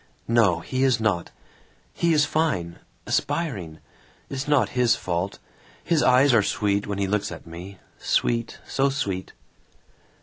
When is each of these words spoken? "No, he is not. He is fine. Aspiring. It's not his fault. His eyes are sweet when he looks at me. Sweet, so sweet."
"No, 0.27 0.61
he 0.61 0.81
is 0.81 0.99
not. 0.99 1.29
He 1.93 2.11
is 2.11 2.25
fine. 2.25 2.79
Aspiring. 3.05 3.77
It's 4.31 4.47
not 4.47 4.69
his 4.69 4.95
fault. 4.95 5.37
His 5.83 6.01
eyes 6.01 6.33
are 6.33 6.41
sweet 6.41 6.87
when 6.87 6.97
he 6.97 7.05
looks 7.05 7.31
at 7.31 7.45
me. 7.45 7.77
Sweet, 7.99 8.57
so 8.67 8.89
sweet." 8.89 9.33